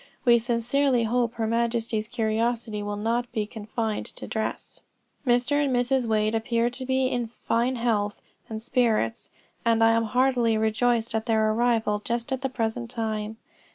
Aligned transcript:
We 0.25 0.39
sincerely 0.39 1.03
hope 1.03 1.35
her 1.35 1.45
majesty's 1.45 2.07
curiosity 2.07 2.81
will 2.81 2.95
not 2.95 3.31
be 3.31 3.45
confined 3.45 4.07
to 4.07 4.25
dress. 4.25 4.81
"Mr. 5.27 5.63
and 5.63 5.71
Mrs. 5.71 6.07
Wade 6.07 6.33
appear 6.33 6.71
to 6.71 6.85
be 6.87 7.05
in 7.05 7.27
fine 7.47 7.75
health 7.75 8.19
and 8.49 8.59
spirits, 8.59 9.29
and 9.63 9.83
I 9.83 9.91
am 9.91 10.05
heartily 10.05 10.57
rejoiced 10.57 11.13
at 11.13 11.27
their 11.27 11.51
arrival 11.51 12.01
just 12.03 12.33
at 12.33 12.41
the 12.41 12.49
present 12.49 12.89
time." 12.89 13.37